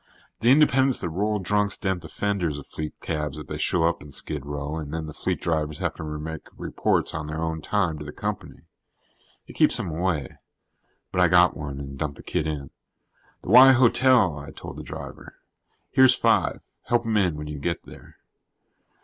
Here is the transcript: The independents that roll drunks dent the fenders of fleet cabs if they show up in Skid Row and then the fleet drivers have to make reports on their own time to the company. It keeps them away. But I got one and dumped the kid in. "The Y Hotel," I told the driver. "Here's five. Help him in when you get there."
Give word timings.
The 0.39 0.49
independents 0.49 0.99
that 1.01 1.09
roll 1.09 1.37
drunks 1.37 1.77
dent 1.77 2.01
the 2.01 2.07
fenders 2.09 2.57
of 2.57 2.65
fleet 2.65 2.99
cabs 3.01 3.37
if 3.37 3.45
they 3.45 3.59
show 3.59 3.83
up 3.83 4.01
in 4.01 4.11
Skid 4.11 4.47
Row 4.47 4.77
and 4.77 4.91
then 4.91 5.05
the 5.05 5.13
fleet 5.13 5.39
drivers 5.39 5.77
have 5.77 5.93
to 5.93 6.03
make 6.03 6.47
reports 6.57 7.13
on 7.13 7.27
their 7.27 7.39
own 7.39 7.61
time 7.61 7.99
to 7.99 8.03
the 8.03 8.11
company. 8.11 8.61
It 9.45 9.53
keeps 9.53 9.77
them 9.77 9.91
away. 9.91 10.39
But 11.11 11.21
I 11.21 11.27
got 11.27 11.55
one 11.55 11.79
and 11.79 11.99
dumped 11.99 12.17
the 12.17 12.23
kid 12.23 12.47
in. 12.47 12.71
"The 13.43 13.49
Y 13.51 13.73
Hotel," 13.73 14.39
I 14.39 14.49
told 14.49 14.77
the 14.77 14.81
driver. 14.83 15.35
"Here's 15.91 16.15
five. 16.15 16.61
Help 16.85 17.05
him 17.05 17.15
in 17.17 17.35
when 17.35 17.45
you 17.45 17.59
get 17.59 17.83
there." 17.85 18.17